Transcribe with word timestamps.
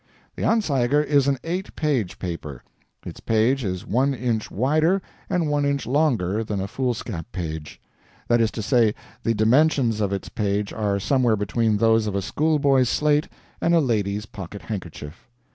The 0.35 0.43
ANZEIGER 0.43 1.03
is 1.03 1.27
an 1.27 1.37
eight 1.43 1.75
page 1.75 2.17
paper; 2.17 2.63
its 3.05 3.19
page 3.19 3.63
is 3.63 3.85
one 3.85 4.15
inch 4.15 4.49
wider 4.49 4.99
and 5.29 5.47
one 5.47 5.63
inch 5.63 5.85
longer 5.85 6.43
than 6.43 6.59
a 6.59 6.67
foolscap 6.67 7.31
page; 7.31 7.79
that 8.27 8.41
is 8.41 8.49
to 8.53 8.63
say, 8.63 8.95
the 9.21 9.35
dimensions 9.35 10.01
of 10.01 10.11
its 10.11 10.27
page 10.27 10.73
are 10.73 10.99
somewhere 10.99 11.35
between 11.35 11.77
those 11.77 12.07
of 12.07 12.15
a 12.15 12.21
schoolboy's 12.23 12.89
slate 12.89 13.27
and 13.61 13.75
a 13.75 13.79
lady's 13.79 14.25
pocket 14.25 14.63
handkerchief. 14.63 15.29